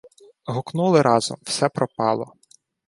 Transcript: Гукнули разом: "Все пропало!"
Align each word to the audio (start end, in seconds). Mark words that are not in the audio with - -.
Гукнули 0.47 1.01
разом: 1.01 1.37
"Все 1.43 1.69
пропало!" 1.69 2.33